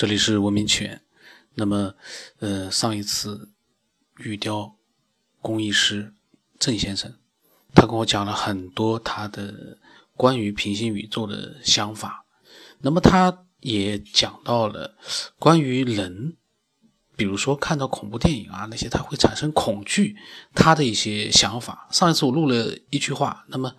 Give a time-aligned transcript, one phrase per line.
[0.00, 1.02] 这里是文明起源。
[1.56, 1.94] 那么，
[2.38, 3.50] 呃，上一次
[4.16, 4.74] 玉雕
[5.42, 6.14] 工艺师
[6.58, 7.18] 郑先生，
[7.74, 9.76] 他跟我讲了很多他的
[10.16, 12.24] 关于平行宇宙的想法。
[12.78, 14.96] 那么，他也讲到了
[15.38, 16.34] 关于人，
[17.14, 20.16] 比如说看到恐怖电影啊那些，他会产生恐惧，
[20.54, 21.86] 他的一些想法。
[21.90, 23.76] 上一次我录了一句话，那么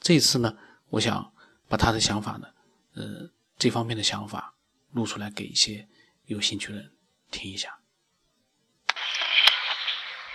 [0.00, 0.56] 这次呢，
[0.88, 1.32] 我想
[1.68, 2.48] 把他的想法呢，
[2.94, 4.56] 呃，这方面的想法。
[4.92, 5.86] 录出来给一些
[6.26, 6.92] 有兴趣的人
[7.30, 7.78] 听一下。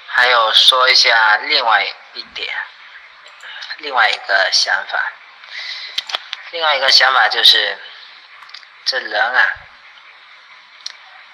[0.08, 2.56] 还有说一下另外一点，
[3.80, 4.98] 另外一个想法，
[6.52, 7.78] 另外一个想法就是，
[8.86, 9.54] 这人啊，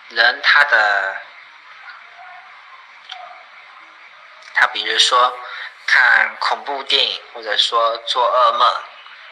[0.10, 1.22] 人他的，
[4.56, 5.38] 他比如说
[5.86, 8.84] 看恐怖电影或者说做噩梦，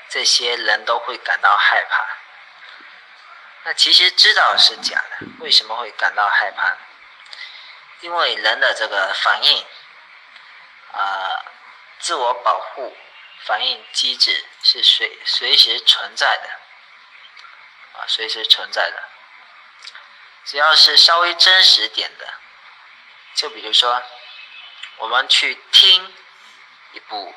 [0.10, 2.19] 这些人都会感到害怕。
[3.63, 6.77] 那其实知道是假的，为什么会感到害怕？
[8.02, 9.65] 因为人的这个反应，
[10.93, 11.43] 啊，
[11.99, 12.96] 自我保护
[13.46, 19.04] 反应机制是随随时存在的，啊，随时存在的。
[20.46, 22.34] 只要是稍微真实点的，
[23.35, 24.02] 就比如说，
[24.98, 26.15] 我们去听
[26.93, 27.35] 一部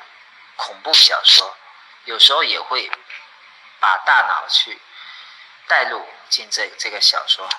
[0.55, 1.55] 恐怖小说，
[2.05, 2.89] 有时候也会
[3.79, 4.81] 把大脑去。
[5.67, 7.49] 带入进这这个小说，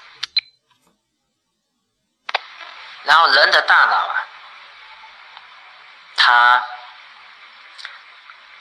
[3.03, 4.15] 然后人的大脑啊，
[6.17, 6.65] 他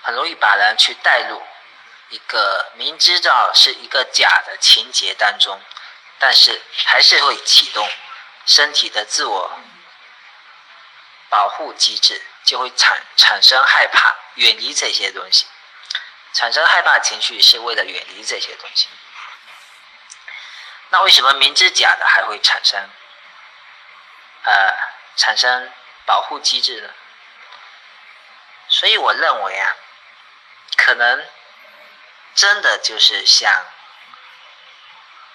[0.01, 1.41] 很容易把人去带入
[2.09, 5.61] 一个明知道是一个假的情节当中，
[6.19, 7.89] 但是还是会启动
[8.45, 9.59] 身体的自我
[11.29, 15.47] 保护机制，就会产产生害怕，远离这些东西，
[16.33, 18.87] 产生害怕情绪是为了远离这些东西。
[20.93, 22.79] 那为什么明知假的还会产生，
[24.43, 24.77] 呃，
[25.15, 25.71] 产生
[26.05, 26.89] 保护机制呢？
[28.67, 29.75] 所以我认为啊，
[30.77, 31.27] 可能
[32.35, 33.65] 真的就是像，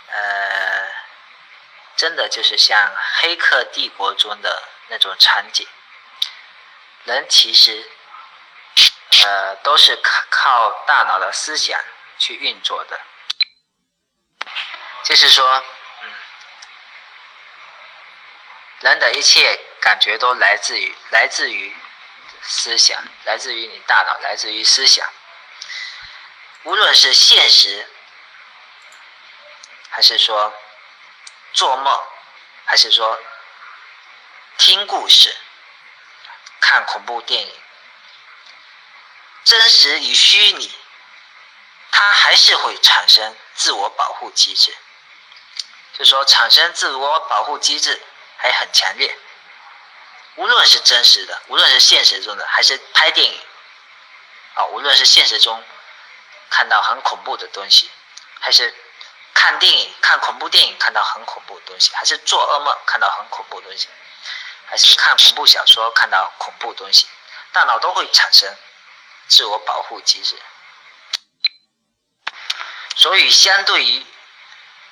[0.06, 0.92] 呃，
[1.96, 2.78] 真的就是像
[3.20, 5.66] 《黑客帝国》中的那种场景，
[7.02, 7.90] 人其实，
[9.24, 11.80] 呃，都是靠靠大脑的思想
[12.16, 13.00] 去运作的。
[15.08, 15.64] 就是说，
[16.02, 16.12] 嗯，
[18.80, 21.74] 人的一切感觉都来自于来自于
[22.42, 25.10] 思想，来自于你大脑，来自于思想。
[26.64, 27.88] 无论是现实，
[29.88, 30.52] 还是说
[31.54, 32.06] 做梦，
[32.66, 33.18] 还是说
[34.58, 35.34] 听故事、
[36.60, 37.62] 看恐怖电影，
[39.44, 40.70] 真实与虚拟，
[41.90, 44.76] 它还是会产生自我保护机制。
[45.98, 48.00] 就说产生自我保护机制
[48.36, 49.18] 还很强烈，
[50.36, 53.40] 无论是真实的，无论是现实中的，还是拍电影，
[54.54, 55.60] 啊，无论是现实中
[56.50, 57.90] 看到很恐怖的东西，
[58.38, 58.72] 还是
[59.34, 63.88] 看电影看恐怖电影看到很恐怖的东西，还是做噩梦看到很恐怖的东西，
[64.66, 67.08] 还是看恐怖小说看到恐怖东西，
[67.50, 68.56] 大脑都会产生
[69.26, 70.40] 自我保护机制，
[72.94, 74.06] 所以相对于。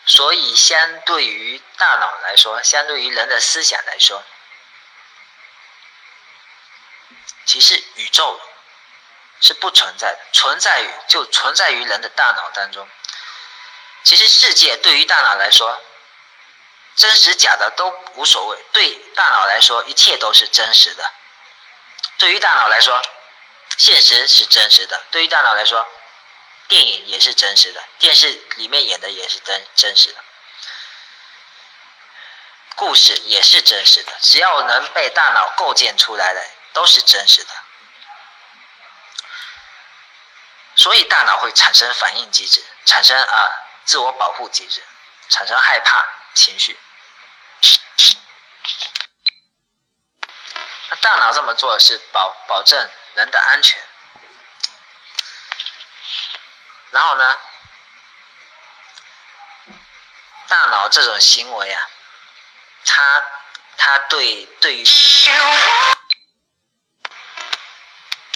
[0.07, 4.23] 所以，相对于大脑来说，相对于人的思想来说，
[7.45, 8.41] 其实宇宙
[9.41, 12.89] 是不存在的，存在于就存在于人的大脑当中。
[14.05, 15.83] 其实，世界对于大脑来说，
[16.95, 18.65] 真实假的都无所谓。
[18.73, 21.13] 对大脑来说，一切都是真实的。
[22.17, 23.03] 对于大脑来说，
[23.77, 25.05] 现实是真实的。
[25.11, 25.87] 对于大脑来说，
[26.69, 30.25] 电影也是真实的，电视里面演的也是真真实的，
[32.75, 37.51] 故事也是真实的，只要能被大脑构建出来的都是真实的，
[40.75, 43.51] 所以大脑会产生反应机制，产生啊
[43.85, 44.83] 自我保护机制，
[45.29, 46.05] 产生害怕
[46.35, 46.77] 情绪。
[50.89, 53.81] 那大脑这么做是保保证人的安全。
[56.97, 57.39] 然后呢，
[60.49, 61.89] 大脑这种行为啊，
[62.87, 63.23] 它
[63.77, 64.85] 它对对于，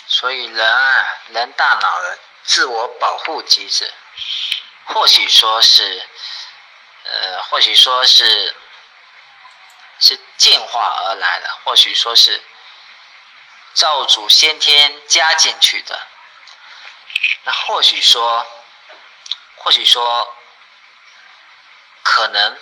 [0.07, 3.91] 所以人啊，人大脑的自我保护机制，
[4.85, 6.07] 或许说是，
[7.05, 8.55] 呃，或许说是
[10.01, 12.43] 是进化而来的，或许说是
[13.73, 16.09] 造主先天加进去的。
[17.45, 18.47] 那或许说，
[19.57, 20.37] 或许说，
[22.03, 22.59] 可能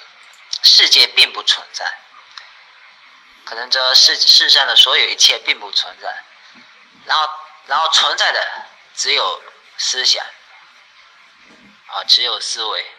[0.62, 1.98] 世界并不存在，
[3.44, 6.24] 可能这世世上的所有一切并不存在，
[7.06, 7.30] 然后
[7.66, 9.42] 然后存在的只有
[9.76, 10.24] 思想，
[11.86, 12.94] 啊，只有思维。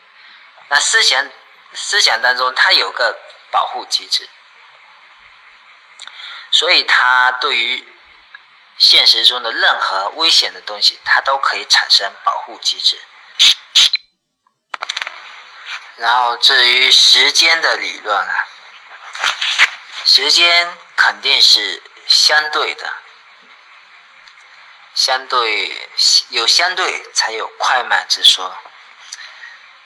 [0.70, 1.30] 那思想
[1.74, 3.18] 思想当中，它有个
[3.52, 4.30] 保护机制，
[6.52, 7.99] 所以它对于
[8.80, 13.00] 现实中的任何危险的东西，它都可以产生保护机制。
[15.98, 18.48] 然后至于时间的理论啊，
[20.06, 22.94] 时间肯定是相对的，
[24.96, 25.90] 相对
[26.30, 28.58] 有相对才有快慢之说。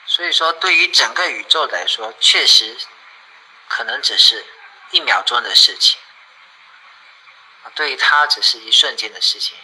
[0.06, 2.78] 所以说，对于整个宇宙来说，确实
[3.66, 4.46] 可能只是
[4.92, 5.98] 一秒钟的事情，
[7.74, 9.56] 对于它只是一瞬间的事情，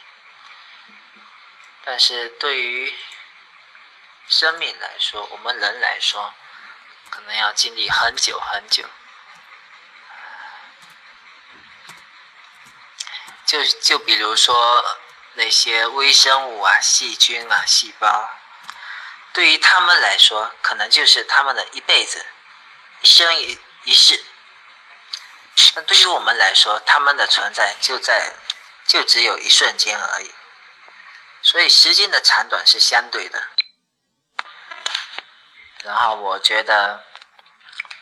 [1.84, 2.94] 但是对于
[4.26, 6.34] 生命来说，我们人来说，
[7.08, 8.84] 可能要经历很久很久。
[13.46, 14.84] 就就比如说
[15.34, 18.30] 那些微生物啊、细菌啊、细胞，
[19.32, 22.24] 对于他们来说，可能就是他们的一辈子、
[23.00, 24.24] 一生一一世。
[25.76, 28.32] 那对于我们来说，他们的存在就在
[28.86, 30.34] 就只有一瞬间而已。
[31.42, 33.42] 所以时间的长短是相对的。
[35.84, 37.04] 然后我觉得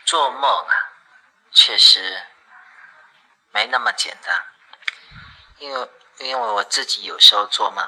[0.03, 0.73] 做梦啊，
[1.51, 2.27] 确实
[3.51, 4.43] 没那么简单，
[5.57, 7.87] 因为因为我自己有时候做梦，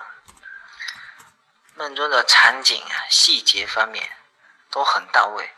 [1.76, 4.18] 梦中的场景啊、细节方面
[4.70, 5.54] 都很到位。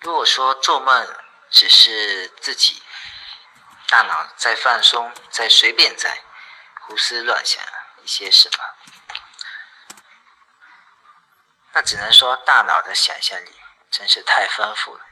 [0.00, 1.16] 如果说做梦
[1.56, 2.82] 只是自己
[3.88, 6.22] 大脑在放松，在随便在
[6.82, 7.64] 胡思乱想
[8.02, 8.58] 一些什么。
[11.72, 13.58] 那只能说大脑的想象力
[13.90, 15.06] 真是太丰富了。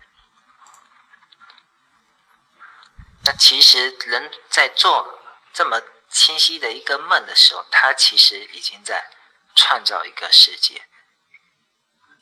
[3.25, 5.19] 那其实人在做
[5.55, 5.81] 这么
[6.11, 9.11] 清晰的一个梦的时候，他其实已经在
[9.55, 10.87] 创造一个世界，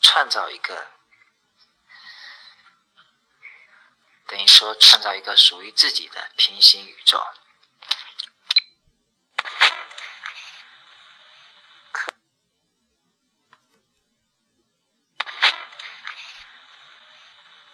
[0.00, 0.92] 创造一个
[4.32, 7.22] 等于说创造一个属于自己的平行宇宙。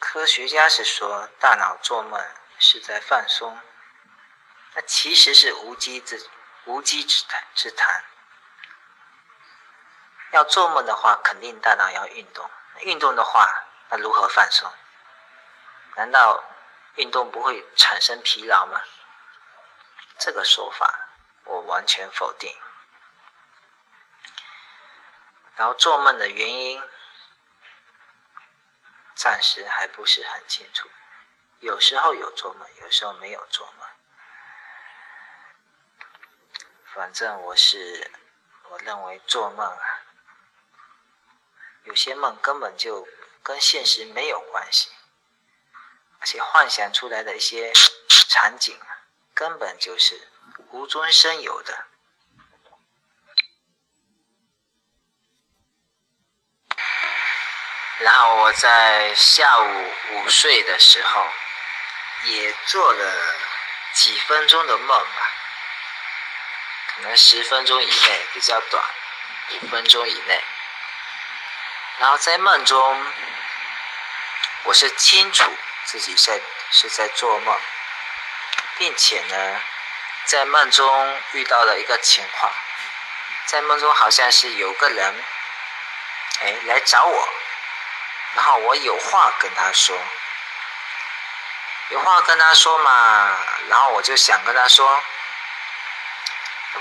[0.00, 2.20] 科学家是说，大脑做梦
[2.58, 3.56] 是在放松，
[4.74, 6.28] 那其实是无稽之
[6.64, 8.04] 无稽之谈之谈。
[10.32, 12.50] 要做梦的话，肯定大脑要运动，
[12.80, 13.48] 运动的话，
[13.90, 14.68] 那如何放松？
[15.98, 16.44] 难道
[16.94, 18.80] 运动不会产生疲劳吗？
[20.16, 21.08] 这个说法
[21.42, 22.56] 我完全否定。
[25.56, 26.80] 然后做梦的原因。
[29.16, 30.88] 暂时还不是很清楚，
[31.58, 33.88] 有时候有做梦，有时候没有做梦。
[36.94, 38.08] 反正我是，
[38.68, 40.02] 我认为做梦啊，
[41.82, 43.08] 有些梦根本就
[43.42, 44.92] 跟现实没有关系，
[46.30, 47.72] 且幻想出来的一些
[48.28, 48.78] 场景，
[49.32, 50.28] 根本就是
[50.72, 51.86] 无中生有的。
[58.00, 61.26] 然后我在下午午睡的时候，
[62.24, 63.34] 也做了
[63.94, 65.30] 几分钟的梦吧，
[66.88, 68.84] 可能十分钟以内比较短，
[69.62, 70.44] 五分钟以内。
[71.96, 73.06] 然后在梦中，
[74.64, 75.50] 我是清楚
[75.90, 76.38] 自己在
[76.70, 77.58] 是在做梦，
[78.76, 79.62] 并且呢，
[80.26, 82.52] 在梦中遇到了一个情况，
[83.46, 85.24] 在梦中好像是有个人，
[86.40, 87.28] 哎，来找我。
[88.34, 89.98] 然后我有话跟他说，
[91.88, 93.38] 有话跟他说嘛，
[93.70, 95.02] 然后我就想跟他说，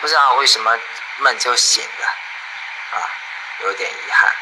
[0.01, 0.77] 不知道为什么
[1.19, 2.07] 梦就醒了，
[2.99, 3.09] 啊，
[3.61, 4.35] 有点遗憾，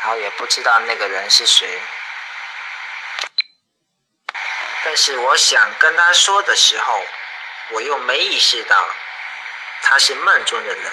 [0.00, 1.80] 然后也不知道那个人是谁，
[4.92, 7.02] 但是我想跟他说的时候，
[7.70, 8.90] 我又没意识到
[9.80, 10.92] 他是梦中的人。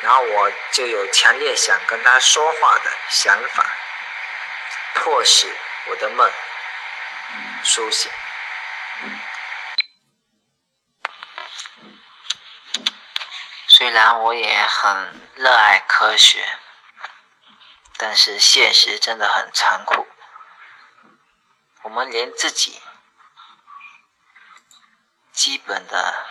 [0.00, 3.66] 然后我就有强烈想跟他说话的想法，
[4.94, 5.54] 迫使
[5.88, 6.32] 我的梦
[7.64, 8.10] 苏醒。
[13.68, 16.48] 虽然我也很热爱科学，
[17.98, 20.08] 但是现实真的很残酷。
[21.88, 22.82] 我们连自己
[25.32, 26.26] 基本的。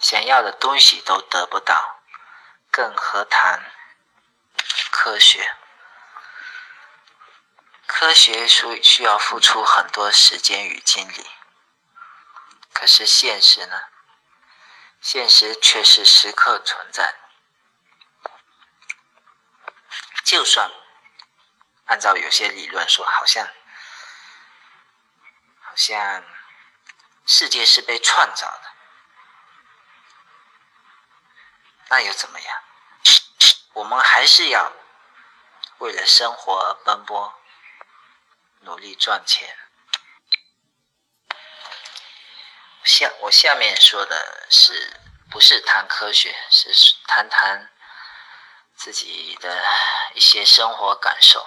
[0.00, 2.00] 想要的东西都得不到，
[2.70, 3.70] 更何谈
[4.90, 5.54] 科学？
[7.86, 11.30] 科学需需要付出很多时间与精力，
[12.72, 13.82] 可是现实呢？
[15.02, 17.14] 现实却是时刻存在。
[20.24, 20.70] 就算
[21.86, 23.46] 按照有些理论说，好像
[25.60, 26.24] 好像
[27.26, 28.72] 世界是被创造的，
[31.88, 32.62] 那又怎么样？
[33.74, 34.72] 我们还是要
[35.78, 37.34] 为了生活而奔波，
[38.60, 39.58] 努力赚钱。
[42.84, 45.00] 下我下面说的是
[45.30, 46.72] 不是谈科学，是
[47.06, 47.70] 谈谈
[48.76, 49.64] 自己的
[50.14, 51.46] 一些生活感受。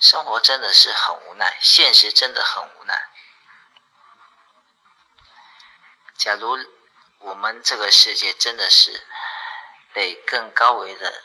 [0.00, 3.10] 生活真的是很无奈，现实真的很无奈。
[6.16, 6.58] 假如
[7.18, 9.06] 我们这个世界真的是
[9.92, 11.22] 被更高维的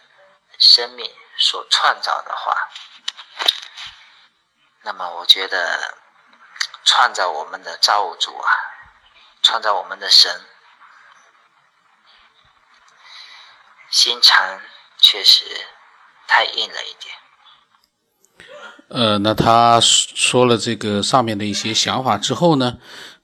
[0.60, 2.70] 生命所创造的话，
[4.82, 5.98] 那么我觉得
[6.84, 8.52] 创造我们的造物主啊，
[9.42, 10.46] 创造我们的神，
[13.90, 14.62] 心肠
[14.98, 15.66] 确实
[16.28, 17.16] 太硬了一点。
[18.88, 22.78] 呃，那他说了这个上面的一些想法之后呢，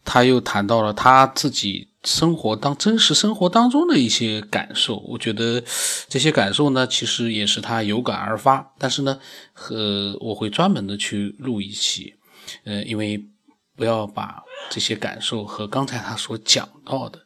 [0.03, 4.97] 他又谈到了他自己生活当真实生活当中的一些感受。
[5.07, 5.63] 我觉得
[6.09, 8.73] 这些感受呢，其实也是他有感而发。
[8.79, 9.19] 但是呢，
[9.53, 12.15] 和我会专门的去录一期，
[12.63, 13.23] 呃，因为
[13.75, 14.41] 不要把
[14.71, 17.19] 这些感受和刚才他所讲到的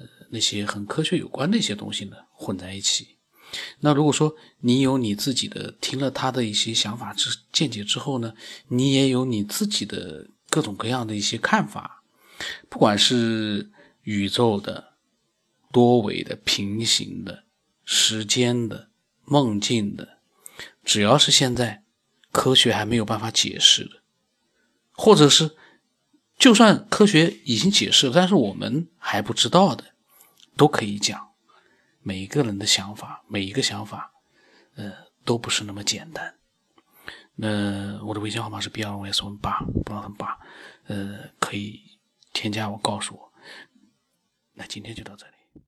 [0.00, 3.17] 呃那些很科学有关的一些东西呢混在一起。
[3.80, 8.34] 那如果说你有你自己的听了他的一些想法之见解之后呢，
[8.68, 12.02] 你也有你自己的各种各样的一些看法，
[12.68, 13.70] 不管是
[14.02, 14.92] 宇宙的、
[15.72, 17.44] 多维的、平行的、
[17.84, 18.90] 时间的、
[19.24, 20.18] 梦境的，
[20.84, 21.82] 只要是现在
[22.30, 24.02] 科学还没有办法解释的，
[24.92, 25.56] 或者是
[26.38, 29.84] 就算科学已经解释了，但是我们还不知道的，
[30.56, 31.27] 都可以讲。
[32.08, 34.10] 每一个人的想法，每一个想法，
[34.76, 34.90] 呃，
[35.26, 36.34] 都不是那么简单。
[37.34, 40.38] 那我的微信号码是 b 二 s 我们八，不让他们八，
[40.86, 41.98] 呃，可以
[42.32, 43.30] 添加我，告诉我。
[44.54, 45.37] 那今天就到这里。